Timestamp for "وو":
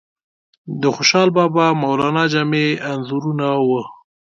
3.67-3.81